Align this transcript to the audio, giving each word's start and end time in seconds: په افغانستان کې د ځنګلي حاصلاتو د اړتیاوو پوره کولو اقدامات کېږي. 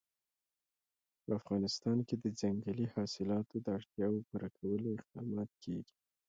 په 1.23 1.31
افغانستان 1.39 1.97
کې 2.07 2.15
د 2.23 2.25
ځنګلي 2.39 2.85
حاصلاتو 2.95 3.55
د 3.61 3.67
اړتیاوو 3.77 4.25
پوره 4.27 4.49
کولو 4.57 4.87
اقدامات 4.97 5.51
کېږي. 5.63 5.95